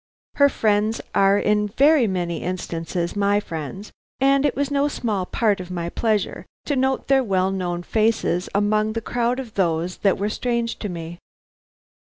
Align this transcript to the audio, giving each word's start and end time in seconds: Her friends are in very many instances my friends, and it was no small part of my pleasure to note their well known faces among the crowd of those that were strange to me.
Her 0.37 0.49
friends 0.49 0.99
are 1.13 1.37
in 1.37 1.67
very 1.67 2.07
many 2.07 2.41
instances 2.41 3.15
my 3.15 3.39
friends, 3.39 3.91
and 4.19 4.47
it 4.47 4.55
was 4.55 4.71
no 4.71 4.87
small 4.87 5.27
part 5.27 5.59
of 5.59 5.69
my 5.69 5.89
pleasure 5.89 6.47
to 6.65 6.75
note 6.75 7.07
their 7.07 7.23
well 7.23 7.51
known 7.51 7.83
faces 7.83 8.49
among 8.55 8.93
the 8.93 8.99
crowd 9.01 9.39
of 9.39 9.53
those 9.53 9.97
that 9.97 10.17
were 10.17 10.29
strange 10.29 10.79
to 10.79 10.89
me. 10.89 11.19